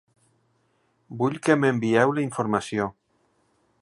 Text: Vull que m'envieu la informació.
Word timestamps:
Vull 1.19 1.37
que 1.47 1.57
m'envieu 1.65 2.17
la 2.21 2.25
informació. 2.31 2.89